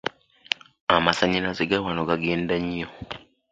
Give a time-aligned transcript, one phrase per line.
[0.95, 2.87] Amasannyalaze ga wano gagenda nnyo.